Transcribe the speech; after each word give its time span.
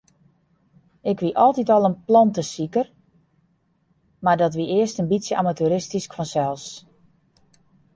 Ik 1.11 1.19
wie 1.23 1.35
altyd 1.45 1.69
al 1.75 1.87
in 1.89 1.97
plantesiker, 2.07 2.87
mar 4.25 4.37
dat 4.43 4.53
wie 4.57 4.71
earst 4.77 4.97
in 5.01 5.09
bytsje 5.13 5.35
amateuristysk 5.41 6.11
fansels. 6.17 6.65